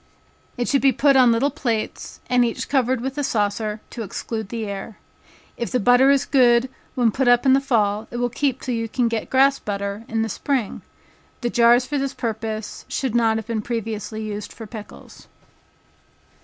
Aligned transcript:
It 0.57 0.67
should 0.67 0.81
be 0.81 0.91
put 0.91 1.15
on 1.15 1.31
little 1.31 1.51
plates, 1.51 2.21
and 2.27 2.43
each 2.43 2.67
covered 2.69 3.01
with 3.01 3.19
a 3.19 3.23
saucer, 3.23 3.81
to 3.91 4.01
exclude 4.01 4.49
the 4.49 4.65
air. 4.65 4.97
If 5.57 5.69
the 5.71 5.79
butter 5.79 6.09
is 6.09 6.25
good 6.25 6.69
when 6.95 7.11
put 7.11 7.27
up 7.27 7.45
in 7.45 7.53
the 7.53 7.61
fall, 7.61 8.07
it 8.09 8.17
will 8.17 8.27
keep 8.31 8.61
till 8.61 8.73
you 8.73 8.89
can 8.89 9.07
get 9.07 9.29
grass 9.29 9.59
butter, 9.59 10.03
in 10.07 10.23
the 10.23 10.27
spring. 10.29 10.81
The 11.41 11.51
jars 11.51 11.85
for 11.85 11.99
this 11.99 12.15
purpose 12.15 12.83
should 12.87 13.13
not 13.13 13.37
have 13.37 13.45
been 13.45 13.61
previously 13.61 14.23
used 14.23 14.51
for 14.51 14.65
pickles. 14.65 15.27